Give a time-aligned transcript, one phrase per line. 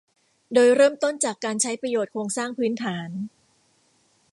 [0.53, 3.09] โดยเริ่มต้นจากการใช้ประโยชน์โครงสร้างพื้นฐาน